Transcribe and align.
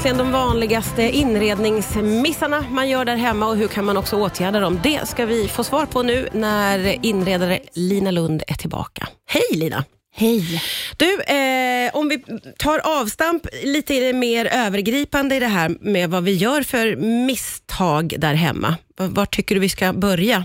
egentligen 0.00 0.32
de 0.32 0.32
vanligaste 0.32 1.02
inredningsmissarna 1.02 2.64
man 2.70 2.88
gör 2.88 3.04
där 3.04 3.16
hemma 3.16 3.46
och 3.46 3.56
hur 3.56 3.68
kan 3.68 3.84
man 3.84 3.96
också 3.96 4.16
åtgärda 4.16 4.60
dem? 4.60 4.80
Det 4.82 5.08
ska 5.08 5.26
vi 5.26 5.48
få 5.48 5.64
svar 5.64 5.86
på 5.86 6.02
nu 6.02 6.28
när 6.32 7.06
inredare 7.06 7.60
Lina 7.72 8.10
Lund 8.10 8.42
är 8.46 8.54
tillbaka. 8.54 9.08
Hej 9.26 9.58
Lina! 9.58 9.84
Hej. 10.14 10.62
Du, 10.96 11.20
eh, 11.20 11.90
om 11.96 12.08
vi 12.08 12.22
tar 12.58 12.78
avstamp 12.78 13.46
lite 13.64 14.12
mer 14.12 14.46
övergripande 14.46 15.36
i 15.36 15.40
det 15.40 15.46
här 15.46 15.76
med 15.80 16.10
vad 16.10 16.24
vi 16.24 16.34
gör 16.34 16.62
för 16.62 16.96
misstag 17.26 18.14
där 18.18 18.34
hemma. 18.34 18.76
Var, 18.96 19.26
tycker 19.26 19.54
du 19.54 19.60
vi 19.60 19.68
ska 19.68 19.92
börja? 19.92 20.44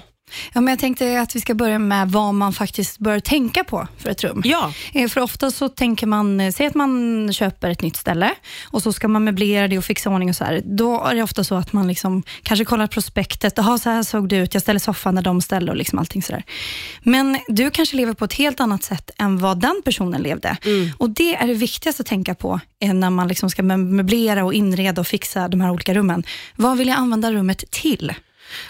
Ja, 0.53 0.61
men 0.61 0.71
jag 0.71 0.79
tänkte 0.79 1.21
att 1.21 1.35
vi 1.35 1.41
ska 1.41 1.53
börja 1.53 1.79
med 1.79 2.11
vad 2.11 2.33
man 2.33 2.53
faktiskt 2.53 2.99
bör 2.99 3.19
tänka 3.19 3.63
på 3.63 3.87
för 3.97 4.09
ett 4.09 4.23
rum. 4.23 4.41
Ja. 4.45 4.73
Eh, 4.93 5.07
För 5.09 5.21
ofta 5.21 5.51
så 5.51 5.69
tänker 5.69 6.07
man, 6.07 6.39
eh, 6.39 6.51
säg 6.51 6.65
att 6.67 6.75
man 6.75 7.29
köper 7.33 7.69
ett 7.69 7.81
nytt 7.81 7.95
ställe 7.95 8.31
och 8.71 8.83
så 8.83 8.93
ska 8.93 9.07
man 9.07 9.23
möblera 9.23 9.67
det 9.67 9.77
och 9.77 9.85
fixa 9.85 10.09
ordning 10.09 10.29
och 10.29 10.35
så 10.35 10.43
här. 10.43 10.61
Då 10.65 11.03
är 11.05 11.15
det 11.15 11.23
ofta 11.23 11.43
så 11.43 11.55
att 11.55 11.73
man 11.73 11.87
liksom 11.87 12.23
kanske 12.43 12.65
kollar 12.65 12.87
prospektet. 12.87 13.53
Jaha, 13.57 13.77
så 13.77 13.89
här 13.89 14.03
såg 14.03 14.29
det 14.29 14.35
ut. 14.37 14.53
Jag 14.53 14.63
ställer 14.63 14.79
soffan 14.79 15.15
när 15.15 15.21
de 15.21 15.41
ställde 15.41 15.71
och 15.71 15.77
liksom 15.77 15.99
allting 15.99 16.23
sådär. 16.23 16.43
Men 17.03 17.37
du 17.47 17.69
kanske 17.71 17.95
lever 17.97 18.13
på 18.13 18.25
ett 18.25 18.33
helt 18.33 18.59
annat 18.59 18.83
sätt 18.83 19.09
än 19.17 19.37
vad 19.37 19.59
den 19.59 19.81
personen 19.85 20.21
levde. 20.21 20.57
Och 20.97 21.09
det 21.09 21.35
är 21.35 21.47
det 21.47 21.53
viktigaste 21.53 22.01
att 22.01 22.07
tänka 22.07 22.35
på 22.35 22.59
eh, 22.81 22.93
när 22.93 23.09
man 23.09 23.27
liksom 23.27 23.49
ska 23.49 23.63
möblera 23.63 24.45
och 24.45 24.53
inreda 24.53 25.01
och 25.01 25.07
fixa 25.07 25.47
de 25.47 25.61
här 25.61 25.71
olika 25.71 25.93
rummen. 25.93 26.23
Vad 26.55 26.77
vill 26.77 26.87
jag 26.87 26.97
använda 26.97 27.31
rummet 27.31 27.63
till? 27.71 28.13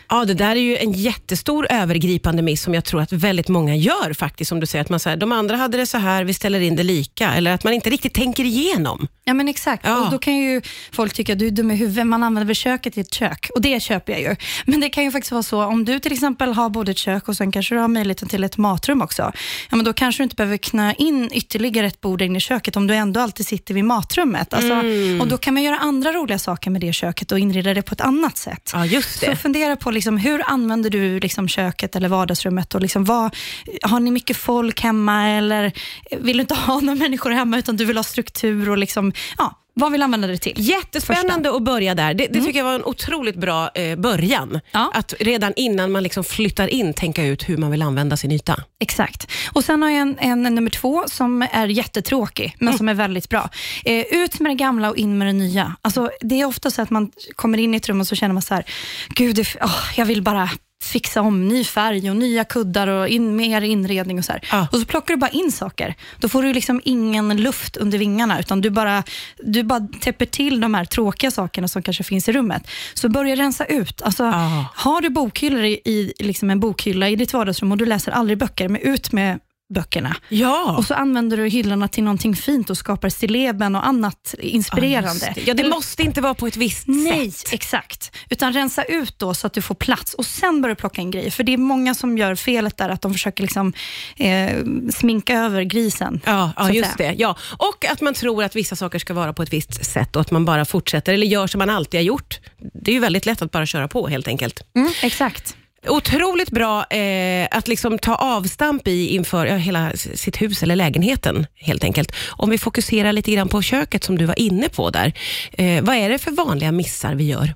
Ja, 0.10 0.26
det 0.26 0.34
där 0.34 0.52
är 0.56 0.60
ju 0.60 0.78
en 0.78 0.92
jättestor 0.92 1.68
övergripande 1.70 2.42
miss 2.42 2.62
som 2.62 2.74
jag 2.74 2.86
tror 2.86 3.02
att 3.02 3.12
väldigt 3.12 3.48
många 3.48 3.76
gör 3.76 4.14
faktiskt. 4.14 4.50
Som 4.50 4.60
du 4.60 4.66
säger, 4.66 4.84
att 4.84 4.90
man 4.90 5.00
säger, 5.00 5.18
de 5.18 5.32
andra 5.32 5.56
hade 5.58 5.78
det 5.78 5.86
så 5.86 5.98
här, 5.98 6.24
vi 6.24 6.34
ställer 6.34 6.60
in 6.60 6.76
det 6.76 6.84
lika. 6.84 7.34
Eller 7.34 7.52
att 7.54 7.64
man 7.64 7.74
inte 7.74 7.90
riktigt 7.90 8.14
tänker 8.14 8.44
igenom. 8.44 9.08
Ja 9.28 9.34
men 9.34 9.48
exakt, 9.48 9.86
Ja. 9.86 10.06
och 10.06 10.12
då 10.12 10.18
kan 10.18 10.36
ju 10.38 10.62
folk 10.92 11.14
tycka 11.14 11.34
att 11.34 11.40
du 11.40 11.48
är 11.48 11.52
dum 11.52 11.72
i 11.72 11.76
huvudet, 11.76 12.08
man 12.08 12.24
använder 12.24 12.46
väl 12.48 12.56
köket 12.56 12.98
i 12.98 13.02
ett 13.02 13.14
kök 13.14 13.50
och 13.56 13.62
det 13.62 13.80
köper 13.84 14.14
jag 14.14 14.22
ju. 14.22 14.36
Men 14.66 14.80
det 14.80 14.90
kan 14.90 15.04
ju 15.04 15.12
faktiskt 15.12 15.32
vara 15.32 15.44
så, 15.44 15.64
om 15.64 15.86
du 15.86 16.00
till 16.00 16.14
exempel 16.14 16.54
har 16.54 16.70
både 16.70 16.92
ett 16.92 16.98
kök 16.98 17.28
och 17.28 17.38
sen 17.38 17.52
kanske 17.52 17.76
du 17.76 17.80
har 17.80 17.88
möjligheten 17.88 18.28
till 18.28 18.44
ett 18.44 18.58
matrum 18.58 19.02
också, 19.02 19.22
ja 19.70 19.76
men 19.76 19.86
då 19.86 19.94
kanske 19.94 20.20
du 20.20 20.24
inte 20.24 20.36
behöver 20.36 20.58
knö 20.58 20.94
in 20.98 21.30
ytterligare 21.34 21.88
ett 21.88 22.02
bord 22.02 22.22
in 22.22 22.36
i 22.36 22.40
köket 22.40 22.76
om 22.76 22.88
du 22.88 22.96
ändå 22.96 23.20
alltid 23.20 23.46
sitter 23.48 23.74
vid 23.74 23.86
matrummet. 23.86 24.54
Alltså, 24.54 24.74
Mm. 24.76 25.22
Och 25.22 25.28
då 25.28 25.38
kan 25.38 25.54
man 25.54 25.64
göra 25.64 25.78
andra 25.78 26.12
roliga 26.14 26.40
saker 26.40 26.72
med 26.72 26.82
det 26.82 26.94
köket 26.94 27.32
och 27.32 27.40
inreda 27.40 27.74
det 27.74 27.82
på 27.82 27.94
ett 27.94 28.02
annat 28.02 28.38
sätt. 28.38 28.72
Ja, 28.74 28.86
just 28.86 29.22
det. 29.22 29.26
Så 29.26 29.36
fundera 29.36 29.75
på 29.76 29.92
liksom, 29.92 30.18
hur 30.18 30.50
använder 30.50 30.90
du 30.90 31.20
liksom 31.20 31.48
köket 31.48 31.96
eller 31.96 32.10
vardagsrummet? 32.10 32.76
Och 32.76 32.82
liksom 32.82 33.04
vad, 33.04 33.36
har 33.82 34.00
ni 34.00 34.12
mycket 34.12 34.38
folk 34.38 34.82
hemma 34.82 35.28
eller 35.30 35.72
vill 36.20 36.38
du 36.38 36.42
inte 36.42 36.56
ha 36.56 36.80
några 36.82 37.00
människor 37.00 37.32
hemma 37.32 37.58
utan 37.58 37.78
du 37.78 37.86
vill 37.86 37.98
ha 37.98 38.04
struktur 38.04 38.70
och 38.70 38.78
liksom, 38.78 39.12
ja, 39.38 39.56
vad 39.78 39.92
vill 39.92 40.00
du 40.00 40.04
använda 40.04 40.28
det 40.28 40.38
till? 40.38 40.54
Jättespännande 40.58 41.56
att 41.56 41.64
börja 41.64 41.96
där. 41.96 42.14
Det, 42.14 42.28
det 42.28 42.42
tycker 42.42 42.60
jag 42.60 42.66
var 42.66 42.76
en 42.76 42.86
otroligt 42.86 43.36
bra 43.36 43.70
eh, 43.70 43.98
början. 43.98 44.60
Ja. 44.72 44.92
Att 44.94 45.14
redan 45.20 45.54
innan 45.56 45.92
man 45.92 46.04
liksom 46.04 46.24
flyttar 46.24 46.68
in 46.68 46.94
tänka 46.94 47.24
ut 47.26 47.50
hur 47.50 47.58
man 47.58 47.72
vill 47.72 47.82
använda 47.82 48.18
sin 48.18 48.32
yta. 48.32 48.64
Exakt. 48.80 49.32
Och 49.54 49.66
Sen 49.66 49.82
har 49.82 49.90
jag 49.90 50.02
en, 50.02 50.18
en 50.20 50.44
nummer 50.56 50.70
två 50.70 51.04
som 51.08 51.48
är 51.52 51.68
jättetråkig, 51.68 52.56
men 52.60 52.78
som 52.78 52.90
är 52.90 52.94
väldigt 52.94 53.30
bra. 53.30 53.50
Eh, 53.86 54.06
ut 54.12 54.40
med 54.40 54.52
det 54.52 54.56
gamla 54.56 54.90
och 54.90 54.98
in 54.98 55.18
med 55.18 55.28
det 55.28 55.34
nya. 55.34 55.76
Alltså, 55.82 56.10
det 56.22 56.42
är 56.42 56.46
ofta 56.46 56.72
så 56.72 56.82
att 56.82 56.90
man 56.90 57.12
kommer 57.36 57.58
in 57.58 57.74
i 57.74 57.78
ett 57.78 57.90
rum 57.90 58.02
och 58.02 58.08
så 58.08 58.16
känner 58.16 58.34
man 58.34 58.42
så 58.42 58.56
här, 58.56 58.66
gud, 59.10 59.46
åh, 59.62 59.84
jag 59.96 60.06
vill 60.06 60.22
bara 60.22 60.50
fixa 60.84 61.22
om 61.22 61.48
ny 61.48 61.64
färg 61.64 62.10
och 62.10 62.16
nya 62.16 62.44
kuddar 62.44 62.88
och 62.88 63.08
in, 63.08 63.36
mer 63.36 63.62
inredning 63.62 64.18
och 64.18 64.26
så. 64.26 64.34
Ja. 64.52 64.68
Och 64.72 64.80
så 64.80 64.86
plockar 64.86 65.14
du 65.14 65.20
bara 65.20 65.30
in 65.30 65.52
saker. 65.52 65.96
Då 66.20 66.30
får 66.30 66.44
du 66.44 66.54
liksom 66.54 66.82
ingen 66.86 67.38
luft 67.38 67.78
under 67.78 67.98
vingarna, 67.98 68.40
utan 68.40 68.62
du 68.62 68.70
bara, 68.70 69.04
du 69.38 69.64
bara 69.64 69.88
täpper 70.02 70.26
till 70.26 70.62
de 70.62 70.74
här 70.74 70.86
tråkiga 70.86 71.32
sakerna 71.32 71.68
som 71.68 71.82
kanske 71.84 72.04
finns 72.04 72.30
i 72.30 72.32
rummet. 72.32 72.68
Så 72.94 73.10
börja 73.10 73.36
rensa 73.36 73.66
ut. 73.66 74.02
Alltså, 74.02 74.24
Ja. 74.24 74.66
Har 74.76 75.02
du 75.02 75.10
bokhyllor 75.10 75.64
i, 75.64 75.82
i 75.86 76.14
liksom 76.20 76.50
en 76.50 76.60
bokhylla 76.60 77.10
i 77.10 77.16
ditt 77.16 77.34
vardagsrum 77.34 77.72
och 77.72 77.78
du 77.78 77.86
läser 77.86 78.12
aldrig 78.12 78.38
böcker, 78.38 78.70
men 78.70 78.82
ut 78.82 79.12
med 79.12 79.40
böckerna. 79.74 80.16
Ja. 80.30 80.76
Och 80.78 80.86
så 80.86 80.94
använder 80.94 81.38
du 81.38 81.48
hyllorna 81.48 81.88
till 81.88 82.04
någonting 82.04 82.36
fint 82.36 82.70
och 82.70 82.78
skapar 82.78 83.10
stilleben 83.10 83.76
och 83.76 83.88
annat 83.88 84.36
inspirerande. 84.40 85.26
Ja, 85.28 85.32
det. 85.36 85.48
ja, 85.48 85.54
det 85.54 85.70
måste 85.70 86.04
inte 86.04 86.22
vara 86.22 86.34
på 86.34 86.48
ett 86.48 86.58
visst 86.58 86.88
Nej, 86.88 87.32
sätt. 87.32 87.54
exakt. 87.54 88.16
Utan 88.30 88.54
rensa 88.54 88.84
ut 88.84 89.20
då 89.20 89.34
så 89.34 89.48
att 89.48 89.54
du 89.54 89.62
får 89.62 89.76
plats 89.76 90.14
och 90.14 90.26
sen 90.26 90.62
börja 90.62 90.76
plocka 90.76 91.02
in 91.02 91.12
grejer. 91.12 91.32
För 91.32 91.44
det 91.44 91.54
är 91.54 91.58
många 91.58 91.96
som 91.96 92.18
gör 92.18 92.36
felet 92.36 92.78
där, 92.78 92.90
att 92.90 93.02
de 93.02 93.14
försöker 93.14 93.44
liksom, 93.44 93.74
eh, 94.18 94.58
sminka 94.94 95.34
över 95.34 95.64
grisen. 95.64 96.22
Ja, 96.26 96.52
ja 96.58 96.72
just 96.72 96.98
säga. 96.98 97.12
det. 97.12 97.16
Ja. 97.18 97.38
Och 97.58 97.86
att 97.92 98.02
man 98.02 98.14
tror 98.14 98.44
att 98.44 98.56
vissa 98.56 98.76
saker 98.76 99.00
ska 99.00 99.14
vara 99.14 99.34
på 99.34 99.44
ett 99.44 99.54
visst 99.54 99.86
sätt 99.86 100.16
och 100.16 100.22
att 100.22 100.32
man 100.32 100.46
bara 100.46 100.66
fortsätter 100.66 101.14
eller 101.14 101.28
gör 101.28 101.48
som 101.48 101.60
man 101.60 101.70
alltid 101.70 102.00
har 102.00 102.06
gjort. 102.06 102.40
Det 102.74 102.92
är 102.92 102.94
ju 102.94 103.00
väldigt 103.00 103.26
lätt 103.26 103.42
att 103.42 103.52
bara 103.52 103.66
köra 103.66 103.88
på 103.88 104.08
helt 104.08 104.28
enkelt. 104.28 104.62
Mm, 104.76 104.92
exakt. 105.04 105.56
Otroligt 105.88 106.52
bra 106.52 106.86
eh, 106.86 107.48
att 107.52 107.68
liksom 107.68 108.00
ta 108.00 108.16
avstamp 108.16 108.88
i 108.88 109.08
inför 109.08 109.46
ja, 109.46 109.56
hela 109.56 109.92
sitt 109.94 110.42
hus 110.42 110.64
eller 110.64 110.76
lägenheten 110.76 111.48
helt 111.56 111.84
enkelt. 111.84 112.12
Om 112.28 112.50
vi 112.50 112.58
fokuserar 112.58 113.14
lite 113.14 113.32
grann 113.32 113.50
på 113.50 113.62
köket 113.62 114.04
som 114.04 114.18
du 114.18 114.26
var 114.26 114.40
inne 114.40 114.70
på 114.70 114.90
där. 114.90 115.14
Eh, 115.52 115.84
vad 115.84 115.96
är 115.96 116.10
det 116.10 116.18
för 116.18 116.32
vanliga 116.32 116.72
missar 116.72 117.16
vi 117.16 117.24
gör? 117.24 117.54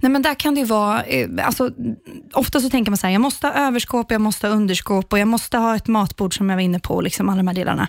Nej, 0.00 0.12
men 0.12 0.22
där 0.22 0.34
kan 0.34 0.54
det 0.54 0.60
ju 0.60 0.66
vara, 0.66 1.02
eh, 1.02 1.28
alltså, 1.42 1.70
ofta 2.32 2.60
så 2.60 2.70
tänker 2.70 2.90
man 2.90 2.98
så 2.98 3.06
här, 3.06 3.12
jag 3.12 3.20
måste 3.22 3.46
ha 3.46 3.54
överskåp, 3.54 4.10
jag 4.10 4.20
måste 4.20 4.46
ha 4.48 4.54
underskåp 4.54 5.12
och 5.12 5.18
jag 5.18 5.28
måste 5.28 5.58
ha 5.58 5.76
ett 5.76 5.88
matbord 5.88 6.36
som 6.36 6.50
jag 6.50 6.56
var 6.56 6.62
inne 6.62 6.80
på, 6.80 7.00
liksom 7.00 7.28
alla 7.28 7.36
de 7.36 7.48
här 7.48 7.54
delarna. 7.54 7.88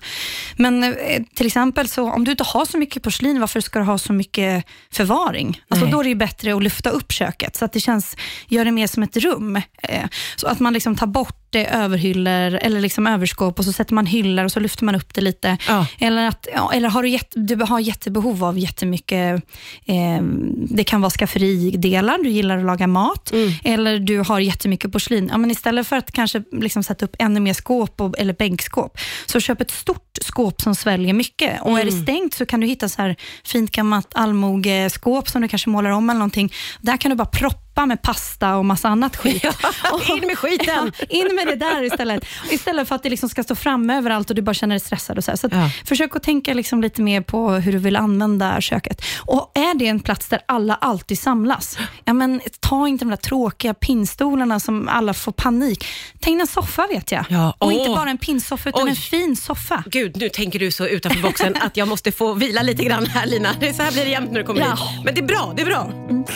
Men 0.57 0.83
eh, 0.83 1.23
till 1.35 1.45
exempel, 1.45 1.87
så, 1.87 2.11
om 2.11 2.23
du 2.23 2.31
inte 2.31 2.43
har 2.43 2.65
så 2.65 2.77
mycket 2.77 3.03
porslin, 3.03 3.39
varför 3.39 3.61
ska 3.61 3.79
du 3.79 3.85
ha 3.85 3.97
så 3.97 4.13
mycket 4.13 4.65
förvaring? 4.91 5.61
Alltså, 5.67 5.85
Nej. 5.85 5.91
då 5.91 5.99
är 5.99 6.03
det 6.03 6.15
bättre 6.15 6.55
att 6.55 6.63
lyfta 6.63 6.89
upp 6.89 7.11
köket, 7.11 7.55
så 7.55 7.65
att 7.65 7.73
det 7.73 7.79
känns, 7.79 8.17
gör 8.47 8.65
det 8.65 8.71
mer 8.71 8.87
som 8.87 9.03
ett 9.03 9.17
rum. 9.17 9.55
Eh, 9.83 10.05
så 10.35 10.47
att 10.47 10.59
man 10.59 10.73
liksom 10.73 10.95
tar 10.95 11.07
bort 11.07 11.42
det 11.53 11.65
överhyllor 11.65 12.55
eller 12.55 12.81
liksom 12.81 13.07
överskåp 13.07 13.59
och 13.59 13.65
så 13.65 13.73
sätter 13.73 13.93
man 13.93 14.05
hyllor 14.05 14.45
och 14.45 14.51
så 14.51 14.59
lyfter 14.59 14.85
man 14.85 14.95
upp 14.95 15.13
det 15.13 15.21
lite. 15.21 15.57
Ja. 15.67 15.87
Eller, 15.99 16.27
att, 16.27 16.47
ja, 16.53 16.73
eller 16.73 16.89
har 16.89 17.03
du, 17.03 17.09
jätte, 17.09 17.39
du 17.39 17.55
har 17.55 17.79
jättebehov 17.79 18.43
av 18.43 18.59
jättemycket, 18.59 19.43
eh, 19.85 20.23
det 20.69 20.83
kan 20.83 21.01
vara 21.01 21.09
skafferidelar, 21.09 22.17
du 22.23 22.29
gillar 22.29 22.57
att 22.57 22.65
laga 22.65 22.87
mat, 22.87 23.31
eller 23.63 23.99
du 23.99 24.19
har 24.19 24.39
jättemycket 24.39 24.91
porslin. 24.91 25.29
Ja, 25.31 25.37
men 25.37 25.51
istället 25.51 25.87
för 25.87 25.95
att 25.95 26.11
kanske 26.11 26.43
liksom 26.51 26.83
sätta 26.83 27.05
upp 27.05 27.15
ännu 27.19 27.39
mer 27.39 27.53
skåp 27.53 28.01
och, 28.01 28.19
eller 28.19 28.33
bänkskåp, 28.33 28.97
så 29.25 29.39
köp 29.39 29.61
ett 29.61 29.71
stort 29.71 30.17
skåp 30.21 30.61
som 30.61 30.75
sväljer 30.75 31.13
mycket. 31.13 31.61
Och 31.61 31.79
är 31.79 31.85
det 31.85 31.91
stängt 31.91 32.33
så 32.33 32.45
kan 32.45 32.59
du 32.59 32.67
hitta 32.67 32.89
så 32.89 33.01
här 33.01 33.15
fint 33.43 33.71
gammalt 33.71 34.07
allmogeskåp 34.13 35.29
som 35.29 35.41
du 35.41 35.47
kanske 35.47 35.69
målar 35.69 35.89
om 35.89 36.09
eller 36.09 36.19
någonting. 36.19 36.53
Där 36.81 36.97
kan 36.97 37.09
du 37.09 37.15
bara 37.15 37.25
proppa 37.25 37.62
med 37.81 38.01
pasta 38.01 38.55
och 38.55 38.65
massa 38.65 38.89
annat 38.89 39.15
skit. 39.17 39.45
Och- 39.91 40.09
in 40.09 40.27
med 40.27 40.37
skiten! 40.37 40.91
Ja, 40.99 41.05
in 41.09 41.35
med 41.35 41.47
det 41.47 41.55
där 41.55 41.83
istället. 41.83 42.25
Istället 42.49 42.87
för 42.87 42.95
att 42.95 43.03
det 43.03 43.09
liksom 43.09 43.29
ska 43.29 43.43
stå 43.43 43.55
framme 43.55 43.97
överallt 43.97 44.29
och 44.29 44.35
du 44.35 44.41
bara 44.41 44.53
känner 44.53 44.73
dig 44.75 44.79
stressad. 44.79 45.17
Och 45.17 45.23
så. 45.23 45.37
Så 45.37 45.47
Ja. 45.51 45.69
Försök 45.85 46.15
att 46.15 46.23
tänka 46.23 46.53
liksom 46.53 46.81
lite 46.81 47.01
mer 47.01 47.21
på 47.21 47.51
hur 47.51 47.71
du 47.71 47.77
vill 47.77 47.95
använda 47.95 48.61
köket. 48.61 49.01
Och 49.25 49.51
Är 49.55 49.75
det 49.75 49.87
en 49.87 49.99
plats 49.99 50.27
där 50.27 50.39
alla 50.45 50.75
alltid 50.75 51.19
samlas, 51.19 51.77
ja, 52.05 52.13
men 52.13 52.41
ta 52.59 52.87
inte 52.87 53.05
de 53.05 53.09
där 53.09 53.17
tråkiga 53.17 53.73
pinnstolarna 53.73 54.59
som 54.59 54.87
alla 54.87 55.13
får 55.13 55.31
panik. 55.31 55.85
Tänk 56.19 56.41
en 56.41 56.47
soffa 56.47 56.87
vet 56.87 57.11
jag. 57.11 57.25
Ja, 57.29 57.55
Och 57.59 57.67
åh. 57.67 57.73
inte 57.73 57.89
bara 57.89 58.09
en 58.09 58.17
pinnsoffa, 58.17 58.69
utan 58.69 58.83
Oj. 58.83 58.89
en 58.89 58.95
fin 58.95 59.35
soffa. 59.35 59.83
Gud, 59.87 60.17
nu 60.17 60.29
tänker 60.29 60.59
du 60.59 60.71
så 60.71 60.85
utanför 60.87 61.21
boxen 61.21 61.55
att 61.61 61.77
jag 61.77 61.87
måste 61.87 62.11
få 62.11 62.33
vila 62.33 62.61
lite 62.61 62.83
grann 62.83 63.05
här 63.05 63.25
Lina. 63.25 63.49
Det 63.59 63.69
är 63.69 63.73
så 63.73 63.81
här 63.83 63.91
blir 63.91 64.03
det 64.05 64.11
jämt 64.11 64.31
när 64.31 64.39
du 64.39 64.45
kommer 64.45 64.59
Ja. 64.61 64.67
hit. 64.71 65.05
Men 65.05 65.15
det 65.15 65.21
är 65.21 65.25
bra, 65.25 65.53
det 65.55 65.61
är 65.61 65.65
bra. 65.65 65.89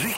Riks 0.04 0.17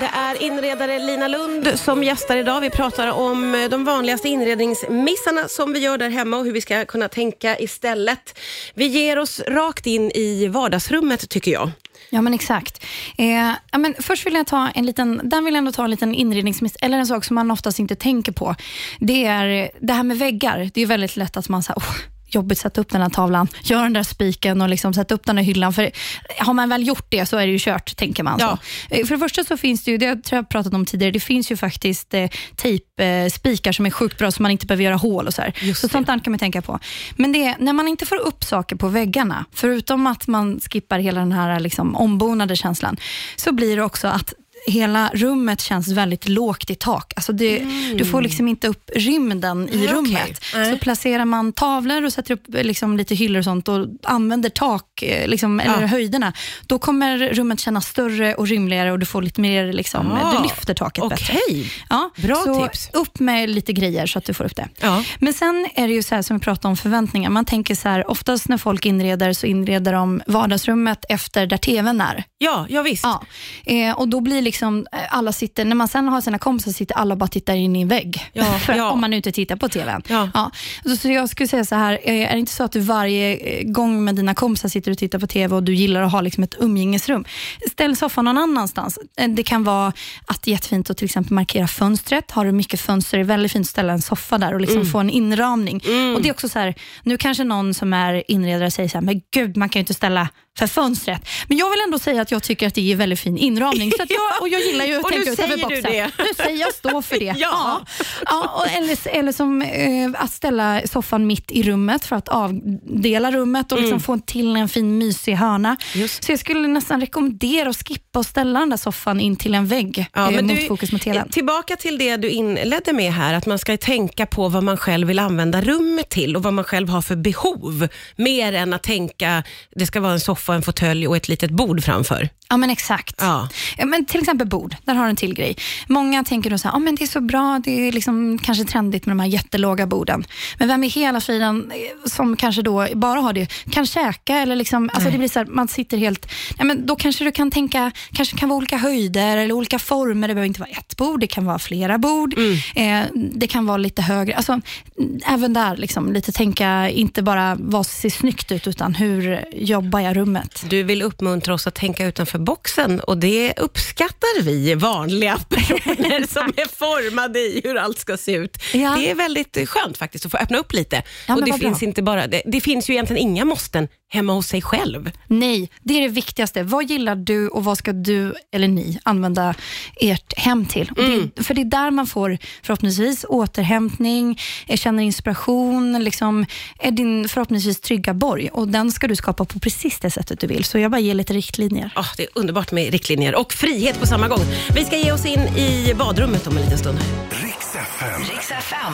Det 0.00 0.10
är 0.14 0.42
inredare 0.42 0.98
Lina 0.98 1.28
Lund 1.28 1.72
som 1.74 2.04
gästar 2.04 2.36
idag. 2.36 2.60
Vi 2.60 2.70
pratar 2.70 3.08
om 3.08 3.54
eh, 3.54 3.68
de 3.68 3.84
vanligaste 3.84 4.28
inredningsmissarna 4.28 5.48
som 5.48 5.72
vi 5.72 5.78
gör 5.78 5.98
där 5.98 6.10
hemma 6.10 6.36
och 6.36 6.44
hur 6.44 6.52
vi 6.52 6.60
ska 6.60 6.84
kunna 6.84 7.08
tänka 7.08 7.58
istället. 7.58 8.38
Vi 8.74 8.86
ger 8.86 9.18
oss 9.18 9.40
rakt 9.40 9.86
in 9.86 10.10
i 10.10 10.48
vardagsrummet 10.48 11.28
tycker 11.28 11.50
jag. 11.52 11.70
Ja, 12.10 12.22
men 12.22 12.34
exakt. 12.34 12.84
Eh, 13.18 13.52
ja, 13.70 13.78
men 13.78 13.94
först 13.98 14.26
vill 14.26 14.34
jag 14.34 14.46
ta 14.46 14.70
en 14.74 14.86
liten, 14.86 15.20
där 15.24 15.42
vill 15.42 15.54
jag 15.54 15.58
ändå 15.58 15.72
ta 15.72 15.84
en 15.84 15.90
liten 15.90 16.14
inredningsmiss, 16.14 16.76
eller 16.80 16.98
en 16.98 17.06
sak 17.06 17.24
som 17.24 17.34
man 17.34 17.50
oftast 17.50 17.78
inte 17.78 17.96
tänker 17.96 18.32
på. 18.32 18.54
Det 18.98 19.24
är 19.24 19.62
eh, 19.62 19.68
det 19.80 19.92
här 19.92 20.02
med 20.02 20.18
väggar. 20.18 20.70
Det 20.74 20.80
är 20.80 20.86
väldigt 20.86 21.16
lätt 21.16 21.36
att 21.36 21.48
man 21.48 21.62
säger, 21.62 21.78
oh, 21.78 21.94
jobbigt 22.34 22.58
att 22.58 22.62
sätta 22.62 22.80
upp 22.80 22.88
den 22.88 23.02
här 23.02 23.10
tavlan, 23.10 23.48
gör 23.62 23.82
den 23.82 23.92
där 23.92 24.02
spiken 24.02 24.60
och 24.60 24.68
liksom 24.68 24.94
sätta 24.94 25.14
upp 25.14 25.26
den 25.26 25.36
här 25.36 25.44
hyllan. 25.44 25.72
För 25.72 25.90
har 26.38 26.54
man 26.54 26.68
väl 26.68 26.86
gjort 26.86 27.06
det 27.08 27.26
så 27.26 27.36
är 27.36 27.46
det 27.46 27.52
ju 27.52 27.58
kört, 27.58 27.96
tänker 27.96 28.22
man. 28.22 28.36
Ja. 28.40 28.58
Så. 28.88 28.94
Eh, 28.94 29.06
För 29.06 29.14
det 29.14 29.18
första 29.18 29.44
så 29.44 29.56
finns 29.56 29.84
det 29.84 29.90
ju, 29.90 29.98
det 29.98 30.06
tror 30.24 30.36
jag 30.36 30.42
jag 30.42 30.48
pratat 30.48 30.74
om 30.74 30.86
tidigare, 30.86 31.12
det 31.12 31.20
finns 31.20 31.52
ju 31.52 31.56
faktiskt 31.56 32.14
eh, 32.14 32.30
tejpspikar 32.56 33.72
som 33.72 33.86
är 33.86 33.90
sjukt 33.90 34.18
bra 34.18 34.30
så 34.30 34.42
man 34.42 34.50
inte 34.50 34.66
behöver 34.66 34.84
göra 34.84 34.96
hål 34.96 35.26
och 35.26 35.34
så 35.34 35.42
så 35.76 35.88
sånt 35.88 36.06
där 36.06 36.18
kan 36.18 36.30
man 36.30 36.38
tänka 36.38 36.62
på. 36.62 36.78
Men 37.16 37.32
det 37.32 37.46
är, 37.46 37.56
när 37.58 37.72
man 37.72 37.88
inte 37.88 38.06
får 38.06 38.16
upp 38.16 38.44
saker 38.44 38.76
på 38.76 38.88
väggarna, 38.88 39.44
förutom 39.52 40.06
att 40.06 40.26
man 40.26 40.60
skippar 40.70 40.98
hela 40.98 41.20
den 41.20 41.32
här 41.32 41.60
liksom 41.60 41.96
ombonade 41.96 42.56
känslan, 42.56 42.96
så 43.36 43.52
blir 43.52 43.76
det 43.76 43.82
också 43.82 44.08
att 44.08 44.34
hela 44.66 45.10
rummet 45.14 45.60
känns 45.60 45.88
väldigt 45.88 46.28
lågt 46.28 46.70
i 46.70 46.74
tak. 46.74 47.12
Alltså 47.16 47.32
det, 47.32 47.58
Du 47.96 48.04
får 48.04 48.22
liksom 48.22 48.48
inte 48.48 48.68
upp 48.68 48.90
rymden 48.94 49.68
i 49.68 49.76
Mm, 49.84 49.94
rummet. 49.94 50.44
Nej. 50.54 50.72
Så 50.72 50.78
placerar 50.78 51.24
man 51.24 51.52
tavlor 51.52 52.04
och 52.04 52.12
sätter 52.12 52.34
upp 52.34 52.54
eh, 52.54 52.64
liksom 52.64 52.96
lite 52.96 53.14
hyllor 53.14 53.38
och 53.38 53.44
sånt 53.44 53.68
och 53.68 53.86
använder 54.02 54.48
tak, 54.48 55.02
eh, 55.02 55.28
liksom, 55.28 55.60
eller 55.60 55.80
Ja. 55.80 55.86
höjderna, 55.86 56.32
då 56.66 56.78
kommer 56.78 57.18
rummet 57.18 57.60
kännas 57.60 57.86
större 57.86 58.34
och 58.34 58.48
rymligare 58.48 58.92
och 58.92 58.98
du 58.98 59.06
får 59.06 59.22
lite 59.22 59.40
mer, 59.40 59.72
liksom, 59.72 60.12
Ah, 60.12 60.36
du 60.36 60.42
lyfter 60.42 60.74
taket 60.74 61.08
bättre. 61.08 61.34
Okej. 61.48 61.72
Ja, 61.90 62.10
Bra 62.16 62.36
så 62.36 62.62
tips. 62.66 62.90
upp 62.92 63.20
med 63.20 63.50
lite 63.50 63.72
grejer 63.72 64.06
så 64.06 64.18
att 64.18 64.24
du 64.24 64.34
får 64.34 64.44
upp 64.44 64.56
det. 64.56 64.68
Ja. 64.80 65.04
Men 65.18 65.32
sen 65.32 65.68
är 65.74 65.88
det 65.88 65.94
ju 65.94 66.02
så 66.02 66.14
här 66.14 66.22
som 66.22 66.36
vi 66.38 66.42
pratade 66.44 66.68
om 66.68 66.76
förväntningar. 66.76 67.30
Man 67.30 67.44
tänker 67.44 67.74
så 67.74 67.88
här, 67.88 68.10
oftast 68.10 68.48
när 68.48 68.58
folk 68.58 68.86
inreder 68.86 69.32
så 69.32 69.46
inreder 69.46 69.92
de 69.92 70.22
vardagsrummet 70.26 71.04
efter 71.08 71.46
där 71.46 71.56
tvn 71.56 72.00
är. 72.00 72.24
Ja, 72.38 72.66
ja 72.68 72.82
visst. 72.82 73.04
Ja. 73.04 73.22
Eh, 73.64 73.98
och 73.98 74.08
då 74.08 74.20
blir 74.20 74.42
liksom, 74.52 74.86
eh, 74.92 74.98
alla 75.16 75.32
sitter, 75.32 75.64
när 75.64 75.74
man 75.76 75.88
sen 75.88 76.08
har 76.08 76.20
sina 76.20 76.38
kompisar 76.38 76.72
sitter 76.72 76.94
alla 76.94 77.14
och 77.14 77.18
bara 77.18 77.28
tittar 77.28 77.54
in 77.54 77.76
i 77.76 77.82
en 77.82 77.88
vägg. 77.88 78.30
Ja, 78.32 78.44
För, 78.58 78.72
ja. 78.74 78.90
Om 78.90 79.00
man 79.00 79.12
inte 79.12 79.32
tittar 79.32 79.56
på 79.56 79.68
tvn. 79.68 80.02
Ja. 80.08 80.50
Så, 80.84 80.96
så 80.96 81.08
jag 81.10 81.28
skulle 81.28 81.48
säga 81.48 81.64
så 81.64 81.74
här, 81.74 81.98
eh, 82.02 82.14
är 82.30 82.32
det 82.32 82.38
inte 82.38 82.52
så 82.52 82.64
att 82.64 82.72
du 82.72 82.80
varje 82.80 83.36
eh, 83.36 83.64
gång 83.64 84.04
med 84.04 84.14
dina 84.16 84.34
kompisar 84.34 84.68
sitter 84.68 84.90
och 84.90 84.98
tittar 84.98 85.18
på 85.18 85.26
tv 85.26 85.54
och 85.56 85.62
du 85.62 85.74
gillar 85.74 86.02
att 86.02 86.12
ha 86.12 86.20
liksom 86.20 86.44
ett 86.44 86.54
umgängesrum, 86.58 87.24
ställ 87.70 87.96
soffan 87.96 88.24
någon 88.24 88.38
annanstans. 88.38 88.98
Det 89.28 89.42
kan 89.42 89.64
vara 89.64 89.92
att 90.26 90.42
det 90.42 90.50
är 90.50 90.52
jättefint 90.52 90.90
att 90.90 90.96
till 90.96 91.04
exempel 91.04 91.32
markera 91.32 91.66
fönstret. 91.68 92.30
Har 92.30 92.44
du 92.44 92.52
mycket 92.52 92.80
fönster 92.80 93.18
är 93.18 93.22
det 93.22 93.28
väldigt 93.28 93.52
fint 93.52 93.64
att 93.64 93.70
ställa 93.70 93.92
en 93.92 94.02
soffa 94.02 94.38
där 94.38 94.54
och 94.54 94.60
liksom 94.60 94.76
Mm. 94.82 94.92
få 94.92 94.98
en 94.98 95.10
inramning. 95.10 95.76
Och 96.16 96.22
det 96.22 96.28
är 96.28 96.32
också 96.32 96.48
så 96.48 96.58
här, 96.58 96.74
nu 97.02 97.16
kanske 97.18 97.44
någon 97.44 97.74
som 97.74 97.92
är 97.92 98.30
inredare 98.30 98.70
säger 98.70 98.88
så 98.88 98.96
här, 98.98 99.02
men 99.02 99.20
gud, 99.34 99.56
man 99.56 99.68
kan 99.68 99.80
ju 99.80 99.82
inte 99.82 99.94
ställa 99.94 100.28
för 100.58 100.66
fönstret. 100.66 101.28
Men 101.48 101.58
jag 101.58 101.70
vill 101.70 101.80
ändå 101.84 101.98
säga 101.98 102.22
att 102.22 102.30
jag 102.30 102.42
tycker 102.42 102.66
att 102.66 102.74
det 102.74 102.92
är 102.92 102.96
väldigt 102.96 103.20
fin 103.20 103.38
inramning. 103.38 103.90
Så 103.90 104.04
jag, 104.08 104.20
och 104.40 104.48
jag 104.48 104.60
gillar 104.60 104.84
ju 104.84 104.94
att 104.96 105.04
Och 105.04 105.10
nu 105.10 105.24
tänka 105.24 105.42
säger 105.42 105.68
du 105.68 105.80
det. 105.80 106.10
Nu 106.18 106.24
säger 106.36 106.60
jag 106.60 106.74
stå 106.74 107.02
för 107.02 107.18
det. 107.18 107.34
Ja. 107.42 107.80
Ja, 108.26 108.48
och 108.56 108.76
eller, 108.76 109.08
eller 109.08 109.32
som 109.32 109.62
eh, 109.62 110.10
att 110.14 110.32
ställa 110.32 110.80
soffan 110.86 111.26
mitt 111.26 111.50
i 111.50 111.62
rummet 111.62 112.04
för 112.04 112.16
att 112.16 112.28
avdela 112.28 113.30
rummet 113.30 113.72
och 113.72 113.80
liksom 113.80 114.00
få 114.00 114.18
till 114.18 114.56
en 114.56 114.68
fin 114.68 114.98
mysig 114.98 115.34
hörna. 115.34 115.68
Mm. 115.68 115.78
Just. 116.02 116.24
Så 116.24 116.32
jag 116.32 116.38
skulle 116.38 116.68
nästan 116.68 117.00
rekommendera 117.00 117.68
att 117.70 117.88
skippa 117.88 118.18
och 118.18 118.26
ställa 118.26 118.60
den 118.60 118.70
där 118.70 118.76
soffan 118.76 119.20
in 119.20 119.36
till 119.36 119.54
en 119.54 119.66
vägg 119.66 120.06
Ja, 120.12 120.32
eh, 120.32 120.42
mot 120.42 120.56
du, 120.56 120.66
fokus 120.68 120.92
mot 120.92 121.02
tvn. 121.02 121.28
Tillbaka 121.28 121.76
till 121.76 121.98
det 121.98 122.16
du 122.16 122.30
inledde 122.30 122.92
med 122.92 123.12
här, 123.12 123.34
att 123.34 123.46
man 123.46 123.58
ska 123.58 123.76
tänka 123.76 124.26
på 124.26 124.48
vad 124.48 124.62
man 124.62 124.76
själv 124.76 125.08
vill 125.08 125.18
använda 125.18 125.60
rummet 125.60 126.08
till 126.08 126.36
och 126.36 126.42
vad 126.42 126.54
man 126.54 126.64
själv 126.64 126.88
har 126.88 127.02
för 127.02 127.16
behov. 127.16 127.88
Mer 128.16 128.52
än 128.52 128.72
att 128.72 128.82
tänka, 128.82 129.42
det 129.76 129.86
ska 129.86 130.00
vara 130.00 130.12
en 130.12 130.20
soffa, 130.20 130.41
en 130.48 130.62
fåtölj 130.62 131.08
och 131.08 131.16
ett 131.16 131.28
litet 131.28 131.50
bord 131.50 131.84
framför. 131.84 132.28
Ja, 132.52 132.56
men 132.56 132.70
exakt. 132.70 133.14
Ja. 133.18 133.48
Men 133.86 134.04
till 134.04 134.20
exempel 134.20 134.46
bord, 134.46 134.76
där 134.84 134.94
har 134.94 135.04
du 135.04 135.10
en 135.10 135.16
till 135.16 135.34
grej. 135.34 135.56
Många 135.86 136.24
tänker 136.24 136.50
då 136.50 136.58
så 136.58 136.68
här, 136.68 136.76
ah, 136.76 136.78
men 136.78 136.94
det 136.94 137.04
är 137.04 137.06
så 137.06 137.20
bra, 137.20 137.60
det 137.64 137.88
är 137.88 137.92
liksom 137.92 138.38
kanske 138.38 138.64
trendigt 138.64 139.06
med 139.06 139.16
de 139.16 139.20
här 139.20 139.28
jättelåga 139.28 139.86
borden. 139.86 140.24
Men 140.58 140.68
vem 140.68 140.84
i 140.84 140.88
hela 140.88 141.20
friden 141.20 141.72
eh, 141.74 142.08
som 142.10 142.36
kanske 142.36 142.62
då 142.62 142.86
bara 142.94 143.20
har 143.20 143.32
det, 143.32 143.46
kan 143.70 143.86
käka 143.86 144.36
eller 144.36 144.56
liksom, 144.56 144.90
alltså 144.92 145.10
det 145.10 145.18
blir 145.18 145.28
så 145.28 145.38
här, 145.38 145.46
man 145.46 145.68
sitter 145.68 145.96
helt, 145.96 146.26
ja, 146.58 146.64
men 146.64 146.86
då 146.86 146.96
kanske 146.96 147.24
du 147.24 147.32
kan 147.32 147.50
tänka, 147.50 147.92
kanske 148.12 148.36
kan 148.36 148.48
vara 148.48 148.56
olika 148.56 148.76
höjder 148.76 149.36
eller 149.36 149.54
olika 149.54 149.78
former. 149.78 150.28
Det 150.28 150.34
behöver 150.34 150.48
inte 150.48 150.60
vara 150.60 150.70
ett 150.70 150.96
bord, 150.96 151.20
det 151.20 151.26
kan 151.26 151.44
vara 151.44 151.58
flera 151.58 151.98
bord. 151.98 152.34
Eh, 152.74 153.02
det 153.14 153.46
kan 153.46 153.66
vara 153.66 153.76
lite 153.76 154.02
högre. 154.02 154.36
Alltså, 154.36 154.52
mm, 154.52 155.20
även 155.26 155.52
där, 155.52 155.76
liksom, 155.76 156.12
lite 156.12 156.32
tänka, 156.32 156.88
inte 156.88 157.22
bara 157.22 157.56
vad 157.60 157.86
ser 157.86 158.10
snyggt 158.10 158.52
ut, 158.52 158.66
utan 158.66 158.94
hur 158.94 159.44
jobbar 159.52 160.00
jag 160.00 160.16
rummet? 160.16 160.64
Du 160.70 160.82
vill 160.82 161.02
uppmuntra 161.02 161.54
oss 161.54 161.66
att 161.66 161.74
tänka 161.74 162.06
utanför 162.06 162.41
boxen 162.44 163.00
och 163.00 163.18
det 163.18 163.54
uppskattar 163.56 164.42
vi 164.42 164.74
vanliga 164.74 165.38
personer 165.48 166.26
som 166.32 166.52
är 166.56 166.68
formade 166.68 167.38
i 167.38 167.60
hur 167.64 167.76
allt 167.76 167.98
ska 167.98 168.16
se 168.16 168.32
ut. 168.32 168.56
Ja. 168.74 168.96
Det 168.96 169.10
är 169.10 169.14
väldigt 169.14 169.68
skönt 169.68 169.98
faktiskt 169.98 170.26
att 170.26 170.32
få 170.32 170.38
öppna 170.38 170.58
upp 170.58 170.72
lite. 170.72 171.02
Ja, 171.28 171.34
och 171.34 171.44
det 171.44 171.50
bra. 171.50 171.58
finns, 171.58 171.82
inte 171.82 172.02
bara, 172.02 172.26
det, 172.26 172.42
det 172.46 172.60
finns 172.60 172.90
ju 172.90 172.94
egentligen 172.94 173.22
inga 173.22 173.44
måsten 173.44 173.88
hemma 174.12 174.32
hos 174.32 174.46
sig 174.46 174.62
själv. 174.62 175.10
Nej, 175.26 175.70
det 175.82 175.98
är 175.98 176.02
det 176.02 176.08
viktigaste. 176.08 176.62
Vad 176.62 176.84
gillar 176.84 177.16
du 177.16 177.48
och 177.48 177.64
vad 177.64 177.78
ska 177.78 177.92
du 177.92 178.34
eller 178.52 178.68
ni 178.68 178.98
använda 179.02 179.54
ert 180.00 180.38
hem 180.38 180.66
till? 180.66 180.90
Mm. 180.98 181.30
Det, 181.34 181.42
för 181.42 181.54
det 181.54 181.60
är 181.60 181.64
där 181.64 181.90
man 181.90 182.06
får 182.06 182.38
förhoppningsvis 182.62 183.24
återhämtning, 183.28 184.40
eh, 184.68 184.76
känner 184.76 185.02
inspiration, 185.02 186.04
liksom, 186.04 186.46
är 186.78 186.90
din 186.90 187.28
förhoppningsvis 187.28 187.80
trygga 187.80 188.14
borg. 188.14 188.48
Och 188.52 188.68
Den 188.68 188.92
ska 188.92 189.08
du 189.08 189.16
skapa 189.16 189.44
på 189.44 189.58
precis 189.58 190.00
det 190.00 190.10
sättet 190.10 190.40
du 190.40 190.46
vill. 190.46 190.64
Så 190.64 190.78
jag 190.78 190.90
bara 190.90 191.00
ger 191.00 191.14
lite 191.14 191.32
riktlinjer. 191.32 191.90
Ah, 191.94 192.06
det 192.16 192.22
är 192.22 192.31
underbart 192.34 192.72
med 192.72 192.92
riktlinjer 192.92 193.34
och 193.34 193.52
frihet 193.52 194.00
på 194.00 194.06
samma 194.06 194.28
gång. 194.28 194.40
Vi 194.74 194.84
ska 194.84 194.96
ge 194.96 195.12
oss 195.12 195.26
in 195.26 195.40
i 195.40 195.94
badrummet 195.94 196.46
om 196.46 196.56
en 196.56 196.62
liten 196.62 196.78
stund. 196.78 196.98
Riks 197.30 197.74
FM. 197.74 198.20
Riks 198.20 198.50
FM. 198.50 198.92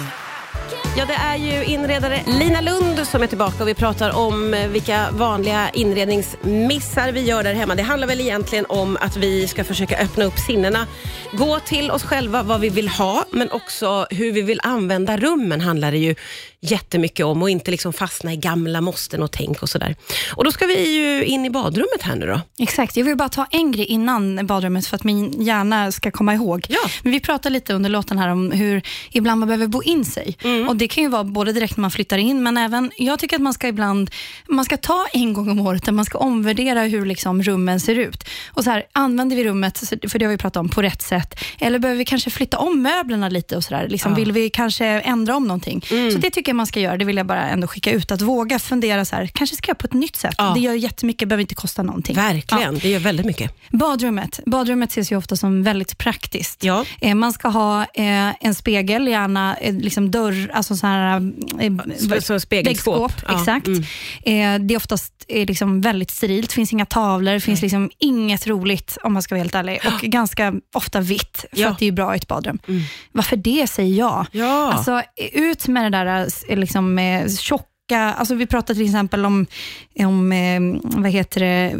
Ja, 0.96 1.04
det 1.04 1.14
är 1.14 1.36
ju 1.36 1.64
inredare 1.64 2.22
Lina 2.26 2.60
Lund 2.60 3.06
som 3.06 3.22
är 3.22 3.26
tillbaka 3.26 3.62
och 3.62 3.68
vi 3.68 3.74
pratar 3.74 4.16
om 4.16 4.66
vilka 4.72 5.10
vanliga 5.10 5.70
inredningsmissar 5.70 7.12
vi 7.12 7.20
gör 7.20 7.42
där 7.42 7.54
hemma. 7.54 7.74
Det 7.74 7.82
handlar 7.82 8.08
väl 8.08 8.20
egentligen 8.20 8.66
om 8.68 8.98
att 9.00 9.16
vi 9.16 9.48
ska 9.48 9.64
försöka 9.64 9.98
öppna 9.98 10.24
upp 10.24 10.38
sinnena, 10.38 10.86
gå 11.32 11.60
till 11.60 11.90
oss 11.90 12.02
själva 12.02 12.42
vad 12.42 12.60
vi 12.60 12.68
vill 12.68 12.88
ha, 12.88 13.24
men 13.30 13.50
också 13.50 14.06
hur 14.10 14.32
vi 14.32 14.42
vill 14.42 14.60
använda 14.62 15.16
rummen 15.16 15.60
handlar 15.60 15.92
det 15.92 15.98
ju 15.98 16.14
jättemycket 16.60 17.26
om 17.26 17.42
och 17.42 17.50
inte 17.50 17.70
liksom 17.70 17.92
fastna 17.92 18.32
i 18.32 18.36
gamla 18.36 18.80
måsten 18.80 19.22
och 19.22 19.32
tänk 19.32 19.62
och 19.62 19.68
sådär. 19.68 19.96
Och 20.34 20.44
då 20.44 20.52
ska 20.52 20.66
vi 20.66 20.96
ju 20.96 21.24
in 21.24 21.44
i 21.44 21.50
badrummet 21.50 22.02
här 22.02 22.16
nu 22.16 22.26
då. 22.26 22.40
Exakt. 22.58 22.96
Jag 22.96 23.04
vill 23.04 23.16
bara 23.16 23.28
ta 23.28 23.46
en 23.50 23.72
grej 23.72 23.84
innan 23.84 24.46
badrummet 24.46 24.86
för 24.86 24.96
att 24.96 25.04
min 25.04 25.42
hjärna 25.42 25.92
ska 25.92 26.10
komma 26.10 26.34
ihåg. 26.34 26.66
Ja. 26.68 26.80
Men 27.02 27.12
vi 27.12 27.20
pratade 27.20 27.52
lite 27.52 27.74
under 27.74 27.90
låten 27.90 28.18
här 28.18 28.28
om 28.28 28.50
hur 28.50 28.82
ibland 29.10 29.40
man 29.40 29.48
behöver 29.48 29.66
bo 29.66 29.82
in 29.82 30.04
sig. 30.04 30.36
Mm. 30.44 30.68
Och 30.68 30.76
Det 30.76 30.88
kan 30.88 31.02
ju 31.02 31.08
vara 31.10 31.24
både 31.24 31.52
direkt 31.52 31.76
när 31.76 31.82
man 31.82 31.90
flyttar 31.90 32.18
in, 32.18 32.42
men 32.42 32.56
även, 32.56 32.90
jag 32.96 33.18
tycker 33.18 33.36
att 33.36 33.42
man 33.42 33.54
ska 33.54 33.68
ibland, 33.68 34.10
man 34.48 34.64
ska 34.64 34.76
ta 34.76 35.06
en 35.12 35.32
gång 35.32 35.50
om 35.50 35.60
året 35.60 35.84
där 35.84 35.92
man 35.92 36.04
ska 36.04 36.18
omvärdera 36.18 36.82
hur 36.82 37.06
liksom 37.06 37.42
rummen 37.42 37.80
ser 37.80 37.94
ut. 37.94 38.24
Och 38.48 38.64
så 38.64 38.70
här, 38.70 38.84
Använder 38.92 39.36
vi 39.36 39.44
rummet, 39.44 39.78
för 40.08 40.18
det 40.18 40.24
har 40.24 40.30
vi 40.30 40.38
pratat 40.38 40.60
om, 40.60 40.68
på 40.68 40.82
rätt 40.82 41.02
sätt? 41.02 41.34
Eller 41.60 41.78
behöver 41.78 41.98
vi 41.98 42.04
kanske 42.04 42.30
flytta 42.30 42.58
om 42.58 42.82
möblerna 42.82 43.28
lite 43.28 43.56
och 43.56 43.64
sådär? 43.64 43.88
Liksom, 43.88 44.14
Vill 44.14 44.32
vi 44.32 44.50
kanske 44.50 44.86
ändra 44.86 45.36
om 45.36 45.44
någonting? 45.46 45.84
Mm. 45.90 46.10
Så 46.10 46.18
det 46.18 46.30
tycker 46.30 46.47
jag 46.48 46.56
man 46.56 46.66
ska 46.66 46.80
göra. 46.80 46.96
Det 46.96 47.04
vill 47.04 47.16
jag 47.16 47.26
bara 47.26 47.48
ändå 47.48 47.66
skicka 47.66 47.90
ut. 47.90 48.10
Att 48.12 48.22
våga 48.22 48.58
fundera 48.58 49.04
så 49.04 49.16
här, 49.16 49.26
kanske 49.26 49.56
ska 49.56 49.70
jag 49.70 49.78
på 49.78 49.86
ett 49.86 49.92
nytt 49.92 50.16
sätt. 50.16 50.34
Ja. 50.38 50.52
Det 50.54 50.60
gör 50.60 50.74
jättemycket, 50.74 51.28
behöver 51.28 51.40
inte 51.40 51.54
kosta 51.54 51.82
någonting. 51.82 52.16
Verkligen, 52.16 52.78
det 52.78 52.88
gör 52.88 53.00
väldigt 53.00 53.26
mycket. 53.26 53.52
Badrummet. 53.70 54.40
Badrummet 54.46 54.90
ses 54.90 55.12
ju 55.12 55.16
ofta 55.16 55.36
som 55.36 55.62
väldigt 55.62 55.98
praktiskt. 55.98 56.64
Ja. 56.64 56.84
Eh, 57.00 57.14
man 57.14 57.32
ska 57.32 57.48
ha 57.48 57.82
eh, 57.82 58.44
en 58.46 58.54
spegel, 58.54 59.08
gärna 59.08 59.56
eh, 59.56 59.74
liksom 59.74 60.10
dörr, 60.10 60.50
alltså 60.54 60.76
så 60.76 60.86
här, 60.86 61.32
eh, 61.60 62.20
Så- 62.20 62.40
spegelskåp. 62.40 63.12
Ja, 63.28 63.38
Exakt. 63.40 63.66
mm. 63.66 63.82
Eh, 64.22 64.66
det 64.66 64.74
är 64.74 64.76
oftast 64.76 65.12
eh, 65.28 65.46
liksom 65.46 65.80
väldigt 65.80 66.10
sterilt, 66.10 66.52
finns 66.52 66.72
inga 66.72 66.86
tavlor, 66.86 67.32
det 67.32 67.40
finns 67.40 67.62
liksom 67.62 67.90
inget 67.98 68.46
roligt 68.46 68.98
om 69.02 69.12
man 69.12 69.22
ska 69.22 69.34
vara 69.34 69.42
helt 69.42 69.54
ärlig. 69.54 69.80
Och 69.86 70.00
ganska 70.00 70.54
ofta 70.74 71.00
vitt, 71.00 71.44
för 71.50 71.58
Ja. 71.58 71.62
Mm. 71.62 71.72
att 71.72 71.78
det 71.78 71.86
är 71.86 71.92
bra 71.92 72.14
i 72.14 72.16
ett 72.16 72.28
badrum. 72.28 72.58
Varför 73.12 73.36
det, 73.36 73.66
säger 73.66 73.98
jag. 73.98 74.26
Ja. 74.32 74.72
Alltså, 74.72 75.02
ut 75.32 75.68
med 75.68 75.84
det 75.84 75.98
där 75.98 76.20
eh, 76.20 76.26
liksom, 76.48 76.94
med 76.94 77.38
tjock 77.38 77.67
tjocka 77.88 78.14
Alltså 78.18 78.34
vi 78.34 78.46
pratar 78.46 78.74
till 78.74 78.84
exempel 78.84 79.24
om, 79.24 79.46
om 79.98 80.32
eh, 80.32 80.60
vad 80.82 81.10
heter 81.10 81.40
det, 81.40 81.76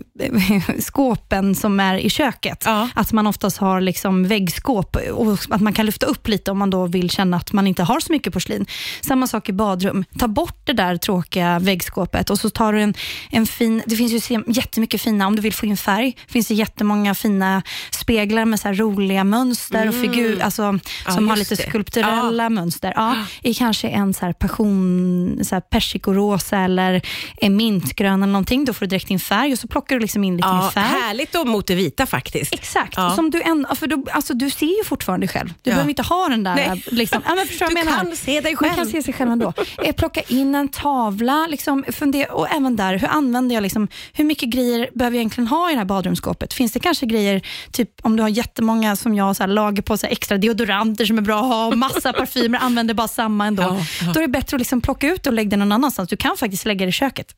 skåpen 0.83 1.55
som 1.55 1.81
är 1.81 1.95
i 1.95 2.11
köket. 2.11 2.63
Ja. 2.67 2.89
Att 2.95 3.13
man 3.13 3.27
oftast 3.27 3.59
har 3.59 3.81
liksom 3.81 4.25
väggskåp 4.29 4.97
och 5.13 5.39
att 5.51 5.61
man 5.61 5.73
kan 5.73 5.87
lyfta 5.87 6.07
upp 6.07 6.29
lite 6.29 6.51
om 6.51 6.59
man 6.59 6.71
då 6.71 6.87
vill 6.87 7.11
känna 7.11 7.37
att 7.37 7.53
man 7.53 7.67
inte 7.67 7.83
har 7.83 8.01
så 8.01 8.13
mycket 8.13 8.33
porslin. 8.33 8.67
Samma 9.01 9.27
sak 9.27 9.49
i 9.49 9.53
badrum. 9.53 10.05
Ta 10.19 10.29
bort 10.29 10.61
det 10.65 10.73
där 10.73 10.97
tråkiga 10.97 11.59
väggskåpet 11.59 12.31
och 12.31 12.39
så 12.39 12.51
tar 12.51 12.73
du 12.73 12.81
en, 12.81 12.95
en 13.31 13.47
fin, 13.47 13.83
det 13.87 13.97
finns 13.97 14.31
ju 14.31 14.43
jättemycket 14.47 15.01
fina, 15.01 15.27
om 15.27 15.37
du 15.37 15.43
vill 15.43 15.55
få 15.55 15.67
in 15.67 15.77
färg, 15.77 16.17
finns 16.29 16.49
det 16.49 16.55
jättemånga 16.55 17.15
fina 17.15 17.63
speglar 17.91 18.45
med 18.45 18.61
så 18.61 18.69
roliga 18.73 19.25
mönster 19.25 19.89
och 19.89 19.95
figur, 19.95 20.43
alltså, 20.43 20.63
Mm. 20.69 20.81
Ja, 21.07 21.13
som 21.13 21.29
har 21.29 21.37
lite 21.37 21.57
skulpturella 21.57 22.51
mönster. 22.51 22.93
Ja, 22.97 23.17
I 23.43 23.55
kanske 23.55 23.89
en 23.89 24.15
så 24.15 24.33
passion, 24.33 25.41
så 25.45 25.55
här 25.55 25.61
persikorosa 25.99 26.59
eller 26.59 27.01
en 27.37 27.57
mintgrön 27.57 28.23
eller 28.23 28.33
någonting. 28.33 28.65
Då 28.65 28.73
får 28.73 28.81
du 28.81 28.87
direkt 28.87 29.11
in 29.11 29.19
färg 29.21 29.53
och 29.53 29.59
så 29.59 29.69
plockar 29.69 29.97
du 29.97 30.01
liksom 30.01 30.25
in 30.25 30.37
lite 30.37 30.49
Ja, 30.49 30.71
färg. 30.75 30.85
härligt 30.85 31.35
och 31.35 31.47
mot 31.47 31.67
det 31.67 31.75
vita 31.75 32.07
faktiskt. 32.07 32.55
Exakt, 32.55 32.95
Ja. 32.97 33.11
som 33.15 33.31
du, 33.31 33.43
ändå, 33.43 33.75
för 33.75 33.87
då, 33.87 34.05
alltså, 34.13 34.35
du 34.35 34.51
ser 34.51 34.79
ju 34.79 34.85
fortfarande 34.85 35.27
dig 35.27 35.33
själv. 35.33 35.49
Du 35.63 35.71
Ja. 35.71 35.75
behöver 35.75 35.91
inte 35.91 36.03
ha 36.03 36.29
den 36.29 36.45
där... 36.45 36.55
Nej. 36.55 36.83
Liksom, 36.87 37.23
ja, 37.27 37.35
men 37.35 37.47
förstår 37.47 37.67
Du 37.67 37.75
menar? 37.75 37.93
kan 37.93 38.17
se 38.17 38.41
dig 38.41 38.57
själv. 38.57 38.75
kan 38.75 38.87
se 38.87 39.03
sig 39.03 39.15
själv 39.15 39.31
ändå. 39.31 39.53
Eh, 39.85 39.93
Plocka 39.95 40.21
in 40.29 40.55
en 40.55 40.69
tavla, 40.69 41.47
liksom, 41.47 41.85
fundera, 41.93 42.33
och 42.33 42.51
även 42.51 42.77
där, 42.77 42.99
hur 42.99 43.09
använder 43.09 43.55
jag, 43.55 43.63
liksom, 43.63 43.89
hur 44.13 44.25
mycket 44.25 44.49
grejer 44.49 44.89
behöver 44.95 45.17
jag 45.17 45.21
egentligen 45.21 45.49
ha 45.49 45.71
i 45.71 45.73
det 45.73 45.79
här 45.79 45.85
badrumsskåpet? 45.85 46.53
Finns 46.53 46.73
det 46.73 46.81
kanske 46.81 47.07
grejer, 47.07 47.43
typ 47.73 47.91
om 48.03 48.17
du 48.17 48.23
har 48.23 48.29
jättemånga 48.29 48.97
som 48.97 49.15
jag, 49.15 49.37
så 49.37 49.43
här, 49.43 49.49
lager 49.49 49.83
på 49.83 49.97
så 49.97 50.07
här, 50.07 50.13
extra 50.13 50.39
deodoranter 50.39 51.05
som 51.05 51.19
är 51.19 51.23
bra 51.23 51.41
att 51.41 51.47
ha, 51.47 51.71
massa 51.77 52.13
parfymer, 52.19 52.59
använder 52.59 52.95
bara 52.95 53.09
samma 53.09 53.47
ändå. 53.47 53.63
Ja, 53.63 53.77
ja. 54.07 54.13
Då 54.13 54.21
är 54.21 54.23
det 54.23 54.29
bättre 54.29 54.55
att 54.57 54.61
liksom 54.61 54.81
plocka 54.81 55.09
ut 55.09 55.27
och 55.27 55.33
lägga 55.33 55.51
det 55.51 55.57
någon 55.57 55.73
annanstans. 55.89 56.09
Du 56.09 56.17
kan 56.17 56.37
faktiskt 56.37 56.65
lägga 56.67 56.87
det 56.87 56.91
i 56.91 56.93
köket. 56.93 57.35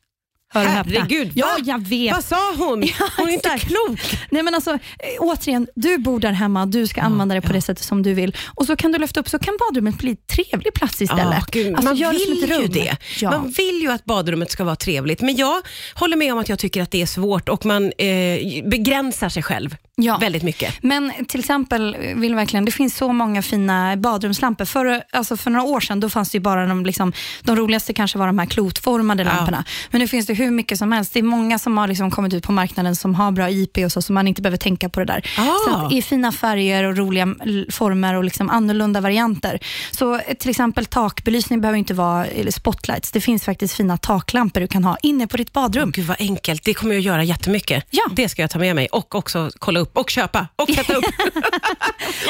Hör. 0.53 0.65
Herregud, 0.65 1.33
Ja, 1.35 1.57
jag 1.65 1.79
vet. 1.89 2.13
Vad 2.13 2.25
sa 2.25 2.55
hon? 2.57 2.69
Hon 3.17 3.29
är 3.29 3.33
inte 3.33 3.59
klok. 3.59 4.01
Nej, 4.31 4.43
men 4.43 4.55
alltså, 4.55 4.71
eh, 4.71 4.79
återigen, 5.19 5.67
du 5.75 5.99
bor 5.99 6.21
där 6.21 6.33
hemma, 6.33 6.67
du 6.67 6.87
ska 6.87 7.01
använda 7.01 7.35
det 7.35 7.41
på 7.41 7.53
det 7.53 7.61
sättet 7.61 7.85
som 7.85 8.03
du 8.03 8.15
vill. 8.15 8.37
Och 8.55 8.67
så 8.67 8.77
kan 8.77 8.93
du 8.93 8.99
lyfta 8.99 9.21
upp, 9.21 9.29
så 9.29 9.39
kan 9.39 9.57
badrummet 9.61 9.99
bli 9.99 10.17
trevlig 10.17 10.75
plats 10.75 11.03
istället. 11.03 11.35
Ja, 11.41 11.45
gud, 11.51 11.75
alltså, 11.75 11.85
man 11.85 11.99
det 11.99 12.11
vill 12.11 12.53
ett 12.53 12.63
ju 12.63 12.67
det. 12.67 12.97
Ja. 13.21 13.31
Man 13.31 13.51
vill 13.51 13.81
ju 13.83 13.93
att 13.93 14.05
badrummet 14.05 14.51
ska 14.51 14.65
vara 14.65 14.77
trevligt, 14.77 15.21
men 15.21 15.37
jag 15.37 15.63
håller 15.95 16.17
med 16.17 16.33
om 16.33 16.39
att 16.39 16.49
jag 16.49 16.59
tycker 16.59 16.83
att 16.83 16.91
det 16.91 17.03
är 17.03 17.07
svårt 17.07 17.49
och 17.49 17.65
man 17.67 17.85
eh, 17.99 18.65
begränsar 18.65 19.29
sig 19.29 19.43
själv 19.43 19.77
Ja. 20.03 20.19
väldigt 20.19 20.43
mycket. 20.43 20.75
Men 20.83 21.13
till 21.29 21.41
exempel, 21.41 21.97
vill 22.15 22.35
verkligen, 22.35 22.65
det 22.65 22.71
finns 22.73 22.97
så 22.97 23.13
många 23.13 23.43
fina 23.43 23.97
badrumslampor. 23.97 24.65
För, 24.65 25.03
alltså 25.13 25.37
för 25.37 25.51
några 25.51 25.65
år 25.67 25.81
sedan 25.81 26.01
då 26.01 26.11
fanns 26.11 26.31
det 26.31 26.37
ju 26.37 26.43
bara 26.43 26.67
de, 26.67 26.87
liksom, 26.87 27.13
de 27.43 27.57
roligaste 27.57 27.93
kanske 27.93 28.19
var 28.19 28.27
de 28.27 28.39
här 28.39 28.47
klotformade 28.47 29.23
Ja. 29.23 29.29
lamporna. 29.37 29.65
Men 29.91 30.01
nu 30.01 30.09
finns 30.09 30.27
det 30.27 30.35
hur 30.35 30.51
mycket 30.51 30.79
som 30.79 30.93
helst. 30.93 31.13
Det 31.13 31.19
är 31.19 31.23
många 31.23 31.59
som 31.59 31.79
har 31.79 31.89
liksom 31.89 32.11
kommit 32.11 32.35
ut 32.35 32.45
på 32.47 32.53
marknaden 32.53 32.97
som 32.97 33.15
har 33.15 33.33
bra 33.33 33.51
IP 33.51 33.79
och 33.85 33.93
så, 33.93 34.03
så 34.03 34.13
man 34.13 34.29
inte 34.29 34.43
behöver 34.43 34.57
tänka 34.59 34.89
på 34.89 35.01
det 35.01 35.07
där. 35.07 35.25
Ah. 35.39 35.55
Så 35.69 35.77
att, 35.77 35.93
i 35.93 36.03
fina 36.03 36.33
färger 36.33 36.85
och 36.85 36.97
roliga 36.97 37.27
former 37.71 38.15
och 38.15 38.25
liksom 38.25 38.51
annorlunda 38.51 39.01
varianter. 39.01 39.59
Så 39.91 40.21
till 40.39 40.51
exempel 40.51 40.87
takbelysning 40.87 41.61
behöver 41.61 41.79
inte 41.79 41.95
vara 41.95 42.27
spotlights. 42.51 43.11
Det 43.13 43.21
finns 43.21 43.45
faktiskt 43.45 43.75
fina 43.75 43.97
taklampor 43.97 44.61
du 44.61 44.67
kan 44.69 44.85
ha 44.85 44.97
inne 45.03 45.27
på 45.27 45.37
ditt 45.37 45.53
badrum. 45.53 45.91
Gud 45.91 46.07
vad 46.07 46.17
enkelt, 46.21 46.65
det 46.65 46.75
kommer 46.75 46.95
jag 46.95 46.99
att 46.99 47.05
göra 47.05 47.25
jättemycket. 47.25 47.85
Ja. 47.91 48.03
Det 48.13 48.29
ska 48.29 48.43
jag 48.43 48.51
ta 48.51 48.59
med 48.59 48.77
mig 48.77 48.87
och 48.87 49.15
också 49.15 49.51
kolla 49.59 49.81
upp 49.91 49.97
och 49.99 50.11
köpa 50.11 50.49
och 50.57 50.69
sätta 50.71 50.95
upp. 50.95 51.05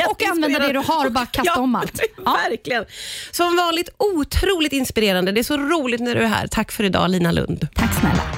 Och 0.11 0.23
använda 0.23 0.59
det 0.59 0.73
du 0.73 0.79
har 0.79 1.07
och 1.07 1.13
bara 1.13 1.27
kasta 1.27 1.53
ja, 1.57 1.61
om 1.61 1.75
allt. 1.75 2.01
Ja. 2.25 2.39
Verkligen. 2.51 2.85
Som 3.31 3.57
vanligt 3.57 3.89
otroligt 3.97 4.73
inspirerande. 4.73 5.33
Det 5.33 5.41
är 5.41 5.45
så 5.45 5.57
roligt 5.57 6.01
när 6.01 6.15
du 6.15 6.23
är 6.23 6.27
här. 6.27 6.47
Tack 6.47 6.73
för 6.73 6.85
idag 6.85 7.11
Lina 7.11 7.33
Lund. 7.33 7.69
Tack 7.75 8.01
snälla. 8.01 8.23